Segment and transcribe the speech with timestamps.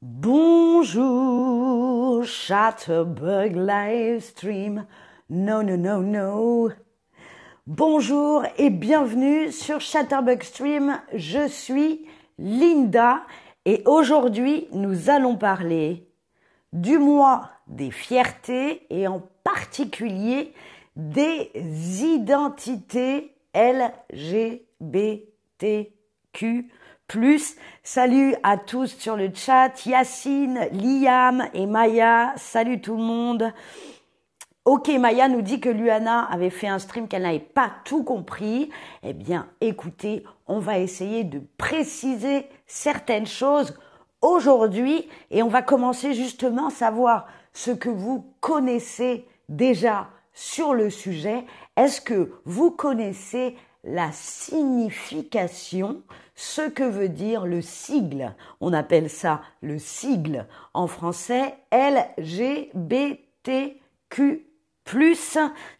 [0.00, 1.02] Bonjour,
[2.24, 4.86] Chatterbug Livestream.
[5.28, 6.70] No, no, no, no.
[7.66, 11.00] Bonjour et bienvenue sur Chatterbug Stream.
[11.14, 12.06] Je suis
[12.38, 13.26] Linda
[13.64, 16.06] et aujourd'hui nous allons parler
[16.72, 20.52] du mois des fiertés et en particulier
[20.94, 21.50] des
[22.04, 24.62] identités LGBTQ
[27.08, 27.56] plus.
[27.82, 32.34] Salut à tous sur le chat, Yacine, Liam et Maya.
[32.36, 33.52] Salut tout le monde.
[34.66, 38.70] Ok, Maya nous dit que Luana avait fait un stream qu'elle n'avait pas tout compris.
[39.02, 43.78] Eh bien, écoutez, on va essayer de préciser certaines choses
[44.20, 50.90] aujourd'hui et on va commencer justement à savoir ce que vous connaissez déjà sur le
[50.90, 51.46] sujet.
[51.78, 56.02] Est-ce que vous connaissez la signification,
[56.38, 58.32] ce que veut dire le sigle.
[58.60, 62.76] On appelle ça le sigle en français LGBTQ+.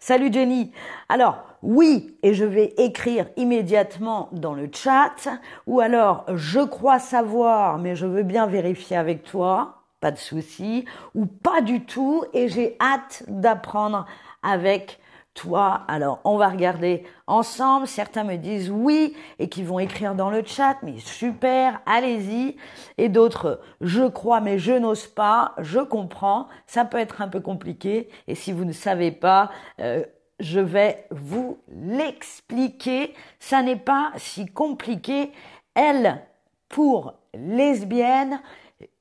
[0.00, 0.72] Salut Jenny.
[1.08, 5.28] Alors, oui, et je vais écrire immédiatement dans le chat,
[5.68, 10.84] ou alors je crois savoir, mais je veux bien vérifier avec toi, pas de souci,
[11.14, 14.06] ou pas du tout, et j'ai hâte d'apprendre
[14.42, 14.98] avec
[15.38, 15.82] toi.
[15.86, 17.86] Alors, on va regarder ensemble.
[17.86, 22.56] Certains me disent oui et qui vont écrire dans le chat, mais super, allez-y.
[22.98, 26.48] Et d'autres, je crois, mais je n'ose pas, je comprends.
[26.66, 28.08] Ça peut être un peu compliqué.
[28.26, 30.04] Et si vous ne savez pas, euh,
[30.40, 33.14] je vais vous l'expliquer.
[33.38, 35.30] Ça n'est pas si compliqué.
[35.76, 36.20] L
[36.68, 38.40] pour lesbienne,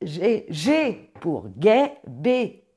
[0.03, 2.27] G pour gay, B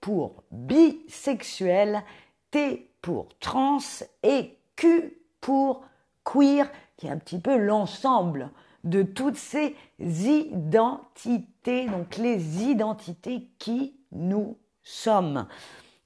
[0.01, 2.03] pour bisexuel,
[2.51, 3.79] T pour trans
[4.23, 5.83] et Q pour
[6.25, 8.51] queer, qui est un petit peu l'ensemble
[8.85, 15.47] de toutes ces identités, donc les identités qui nous sommes.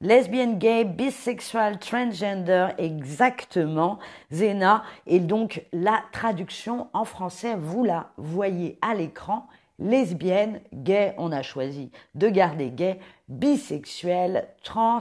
[0.01, 3.99] Lesbienne, gay, bisexual, transgender, exactement,
[4.31, 4.83] Zena.
[5.07, 9.47] Et donc la traduction en français, vous la voyez à l'écran.
[9.79, 12.99] Lesbienne, gay, on a choisi de garder gay,
[13.29, 14.99] bisexuel, trans,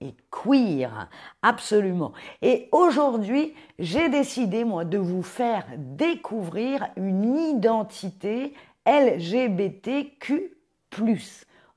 [0.00, 1.08] et queer,
[1.42, 2.12] absolument.
[2.42, 8.54] Et aujourd'hui, j'ai décidé, moi, de vous faire découvrir une identité
[8.86, 10.56] LGBTQ+.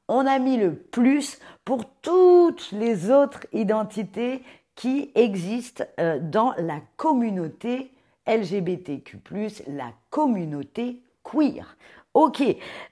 [0.08, 4.44] On a mis le plus pour toutes les autres identités
[4.76, 7.92] qui existent euh, dans la communauté
[8.26, 9.20] LGBTQ+,
[9.68, 11.78] la communauté queer.
[12.14, 12.44] Ok,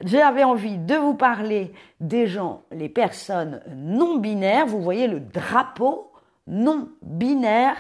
[0.04, 4.66] j'avais envie de vous parler des gens, les personnes non binaires.
[4.66, 6.12] Vous voyez le drapeau
[6.48, 7.76] non binaire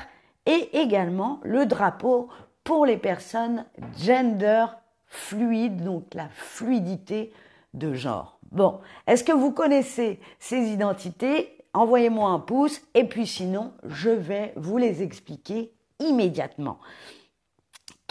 [0.45, 2.29] et également le drapeau
[2.63, 3.65] pour les personnes
[3.97, 4.65] gender
[5.07, 7.33] fluide, donc la fluidité
[7.73, 8.37] de genre.
[8.51, 11.57] Bon, est-ce que vous connaissez ces identités?
[11.73, 16.77] Envoyez-moi un pouce et puis sinon, je vais vous les expliquer immédiatement.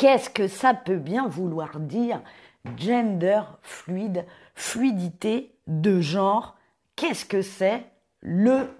[0.00, 2.22] Qu'est-ce que ça peut bien vouloir dire
[2.78, 4.24] gender fluide,
[4.54, 6.56] fluidité de genre?
[6.96, 7.84] Qu'est-ce que c'est
[8.22, 8.70] le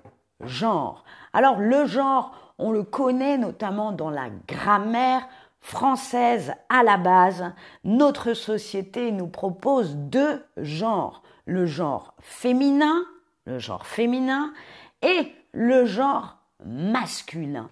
[0.42, 1.04] genre?
[1.34, 5.28] Alors le genre, on le connaît notamment dans la grammaire
[5.60, 7.52] française à la base.
[7.84, 13.02] Notre société nous propose deux genres, le genre féminin,
[13.44, 14.54] le genre féminin
[15.02, 17.68] et le genre masculin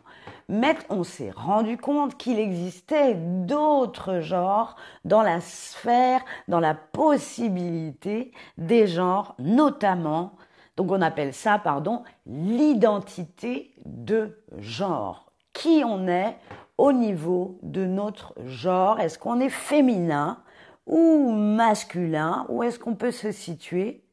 [0.49, 8.33] mais on s'est rendu compte qu'il existait d'autres genres dans la sphère, dans la possibilité
[8.57, 10.33] des genres, notamment,
[10.77, 15.33] donc on appelle ça, pardon, l'identité de genre.
[15.53, 16.37] Qui on est
[16.79, 19.01] au niveau de notre genre?
[19.01, 20.39] Est-ce qu'on est féminin
[20.87, 22.47] ou masculin?
[22.49, 24.05] Ou est-ce qu'on peut se situer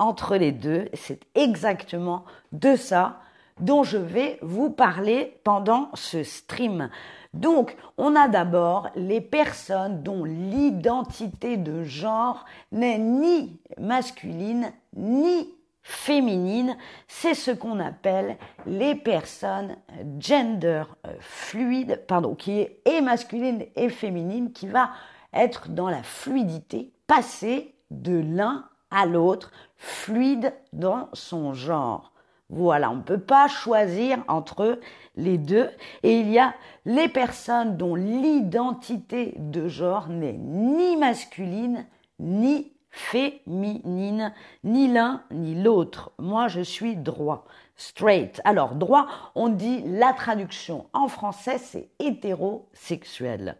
[0.00, 0.88] entre les deux?
[0.94, 3.20] C'est exactement de ça
[3.60, 6.90] dont je vais vous parler pendant ce stream.
[7.32, 16.76] Donc, on a d'abord les personnes dont l'identité de genre n'est ni masculine ni féminine.
[17.08, 19.76] C'est ce qu'on appelle les personnes
[20.18, 20.84] gender
[21.20, 24.90] fluide, pardon, qui est et masculine et féminine, qui va
[25.32, 32.13] être dans la fluidité, passer de l'un à l'autre, fluide dans son genre.
[32.50, 34.78] Voilà, on ne peut pas choisir entre
[35.16, 35.70] les deux.
[36.02, 36.54] Et il y a
[36.84, 41.86] les personnes dont l'identité de genre n'est ni masculine,
[42.18, 44.32] ni féminine,
[44.62, 46.12] ni l'un ni l'autre.
[46.18, 47.44] Moi, je suis droit,
[47.76, 48.40] straight.
[48.44, 53.56] Alors, droit, on dit la traduction en français, c'est hétérosexuel.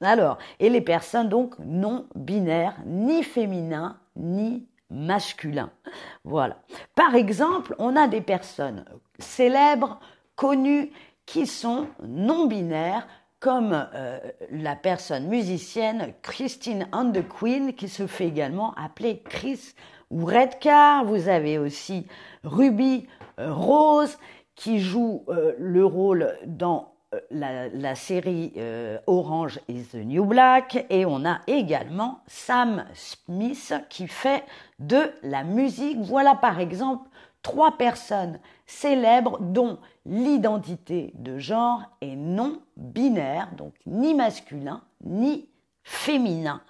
[0.00, 5.70] Alors, et les personnes donc non binaires, ni féminins, ni masculins.
[6.24, 6.58] Voilà.
[6.94, 8.84] Par exemple, on a des personnes
[9.18, 10.00] célèbres,
[10.36, 10.90] connues,
[11.26, 13.06] qui sont non binaires,
[13.38, 14.18] comme euh,
[14.50, 19.74] la personne musicienne Christine and the Queen, qui se fait également appeler Chris
[20.10, 21.04] ou Redcar.
[21.04, 22.06] Vous avez aussi
[22.44, 23.06] Ruby
[23.38, 24.18] euh, Rose,
[24.54, 26.89] qui joue euh, le rôle dans
[27.30, 28.52] la, série
[29.06, 30.86] Orange is the New Black.
[30.90, 34.44] Et on a également Sam Smith, qui fait
[34.78, 35.98] de la musique.
[36.00, 37.08] Voilà par exemple
[37.42, 45.48] trois personnes célèbres dont l'identité de genre est non binaire, donc ni masculin ni
[45.82, 46.60] féminin.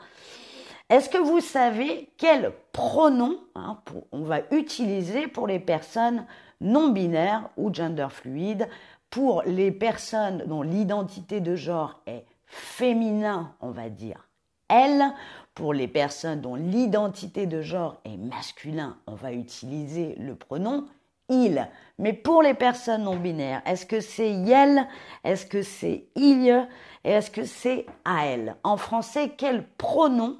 [0.89, 3.79] Est-ce que vous savez quel pronom hein,
[4.13, 6.27] on va utiliser pour les personnes
[6.61, 8.69] non binaires ou gender fluide
[9.11, 14.31] Pour les personnes dont l'identité de genre est féminin, on va dire
[14.71, 15.13] elle.
[15.55, 20.87] Pour les personnes dont l'identité de genre est masculin, on va utiliser le pronom
[21.29, 21.69] il.
[21.99, 24.87] Mais pour les personnes non binaires, est-ce que c'est yel
[25.23, 26.67] Est-ce que c'est il
[27.05, 28.57] Et est-ce que c'est elle?
[28.65, 30.39] En français, quel pronom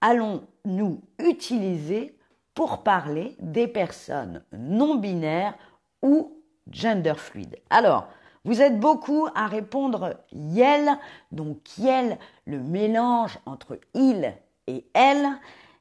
[0.00, 2.16] allons-nous utiliser
[2.54, 5.54] pour parler des personnes non binaires
[6.02, 8.08] ou gender fluide Alors,
[8.44, 10.98] vous êtes beaucoup à répondre yel,
[11.30, 14.34] donc yel, le mélange entre il
[14.66, 15.28] et elle.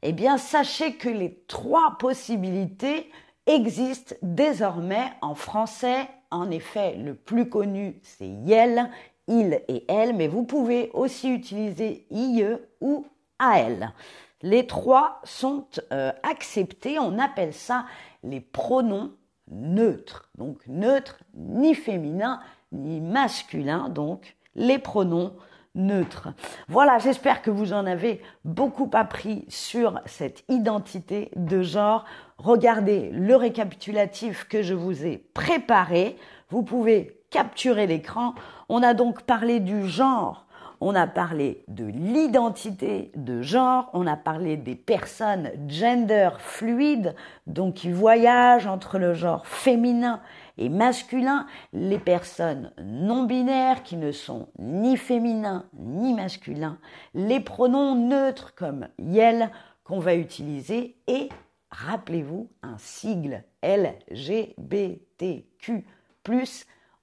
[0.04, 3.12] Eh bien, sachez que les trois possibilités
[3.45, 6.07] existe désormais en français.
[6.31, 8.89] En effet, le plus connu, c'est Yel,
[9.28, 12.45] il et elle, mais vous pouvez aussi utiliser IE
[12.80, 13.06] ou
[13.39, 13.94] AL.
[14.42, 17.86] Les trois sont euh, acceptés, on appelle ça
[18.24, 19.12] les pronoms
[19.51, 20.30] neutres.
[20.38, 22.39] Donc neutre, ni féminin,
[22.71, 25.33] ni masculin, donc les pronoms
[25.75, 26.30] neutres.
[26.68, 32.06] Voilà, j'espère que vous en avez beaucoup appris sur cette identité de genre.
[32.38, 36.18] Regardez le récapitulatif que je vous ai préparé.
[36.50, 38.33] Vous pouvez capturer l'écran.
[38.68, 40.45] On a donc parlé du genre.
[40.83, 47.75] On a parlé de l'identité de genre, on a parlé des personnes gender fluides, donc
[47.75, 50.22] qui voyagent entre le genre féminin
[50.57, 56.80] et masculin, les personnes non binaires qui ne sont ni féminins ni masculins,
[57.13, 59.51] les pronoms neutres comme yel
[59.83, 61.30] qu'on va utiliser et
[61.69, 64.25] rappelez-vous un sigle LGBTQ+,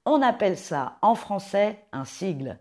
[0.04, 2.58] on appelle ça en français un sigle.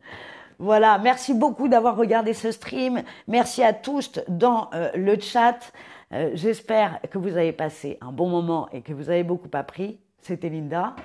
[0.59, 3.03] Voilà, merci beaucoup d'avoir regardé ce stream.
[3.27, 5.71] Merci à tous dans euh, le chat.
[6.13, 9.99] Euh, j'espère que vous avez passé un bon moment et que vous avez beaucoup appris.
[10.21, 10.95] C'était Linda.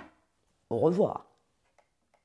[0.71, 1.32] Au revoir.